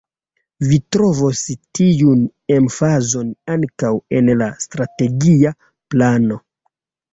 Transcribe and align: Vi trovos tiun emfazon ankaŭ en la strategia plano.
Vi 0.69 0.77
trovos 0.95 1.41
tiun 1.79 2.23
emfazon 2.57 3.29
ankaŭ 3.57 3.93
en 4.21 4.35
la 4.41 4.51
strategia 4.67 5.55
plano. 5.97 6.43